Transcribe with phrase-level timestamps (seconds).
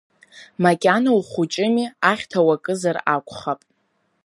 [0.63, 3.61] Макьана ухәыҷыми, ахьҭа уакызар акәхап.